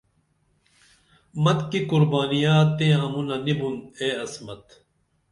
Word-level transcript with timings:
متِکی 1.43 1.79
قربانیہ 1.89 2.53
تئیں 2.77 2.97
امونہ 3.05 3.37
نی 3.45 3.53
بُون 3.59 3.75
اے 3.99 4.07
عصمت 4.23 4.63